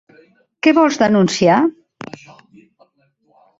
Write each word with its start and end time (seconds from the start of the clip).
Què 0.67 0.73
vols 0.77 0.97
denunciar? 1.01 1.59